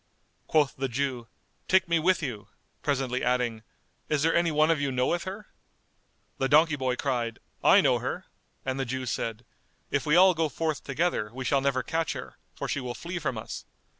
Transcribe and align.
Quoth 0.47 0.75
the 0.75 0.87
Jew, 0.89 1.27
"Take 1.67 1.87
me 1.87 1.99
with 1.99 2.23
you," 2.23 2.47
presently 2.81 3.23
adding, 3.23 3.61
"Is 4.09 4.23
there 4.23 4.33
any 4.35 4.49
one 4.51 4.71
of 4.71 4.81
you 4.81 4.91
knoweth 4.91 5.25
her?" 5.25 5.45
The 6.39 6.49
donkey 6.49 6.75
boy 6.75 6.95
cried, 6.95 7.37
"I 7.63 7.81
know 7.81 7.99
her;" 7.99 8.25
and 8.65 8.79
the 8.79 8.85
Jew 8.85 9.05
said, 9.05 9.45
"If 9.91 10.07
we 10.07 10.15
all 10.15 10.33
go 10.33 10.49
forth 10.49 10.83
together, 10.83 11.29
we 11.31 11.45
shall 11.45 11.61
never 11.61 11.83
catch 11.83 12.13
her; 12.13 12.39
for 12.55 12.67
she 12.67 12.79
will 12.79 12.95
flee 12.95 13.19
from 13.19 13.37
us. 13.37 13.63